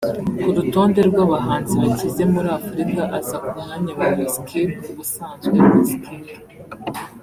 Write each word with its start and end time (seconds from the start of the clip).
Ku 0.41 0.47
rutondo 0.55 0.99
rw’abahanzi 1.09 1.73
bakize 1.83 2.21
muri 2.33 2.49
Afurika 2.57 3.01
aza 3.17 3.37
ku 3.45 3.51
mwanya 3.61 3.91
wa 3.99 4.07
Wizkid 4.17 4.69
Ubusanzwe 4.91 5.57
Wizkid 5.69 6.23